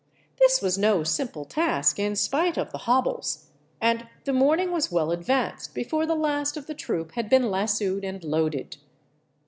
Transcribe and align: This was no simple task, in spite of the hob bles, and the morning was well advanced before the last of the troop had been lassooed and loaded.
This 0.39 0.63
was 0.63 0.79
no 0.79 1.03
simple 1.03 1.45
task, 1.45 1.99
in 1.99 2.15
spite 2.15 2.57
of 2.57 2.71
the 2.71 2.79
hob 2.89 3.03
bles, 3.05 3.45
and 3.79 4.07
the 4.23 4.33
morning 4.33 4.71
was 4.71 4.91
well 4.91 5.11
advanced 5.11 5.75
before 5.75 6.07
the 6.07 6.15
last 6.15 6.57
of 6.57 6.65
the 6.65 6.73
troop 6.73 7.11
had 7.11 7.29
been 7.29 7.51
lassooed 7.51 8.03
and 8.03 8.23
loaded. 8.23 8.77